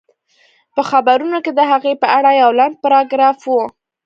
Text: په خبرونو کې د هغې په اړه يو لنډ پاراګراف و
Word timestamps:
په 0.75 0.81
خبرونو 0.89 1.37
کې 1.43 1.51
د 1.55 1.59
هغې 1.71 1.93
په 2.01 2.07
اړه 2.17 2.31
يو 2.41 2.49
لنډ 2.59 2.75
پاراګراف 2.83 3.39
و 3.47 3.53